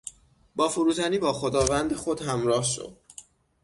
با 0.55 0.69
فروتنی 0.69 1.17
باخداوند 1.17 1.93
خود 1.95 2.21
همراه 2.21 2.63
شو. 2.63 2.97